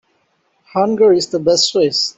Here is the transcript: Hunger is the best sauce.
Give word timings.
Hunger 0.73 1.13
is 1.13 1.27
the 1.27 1.37
best 1.37 1.71
sauce. 1.73 2.09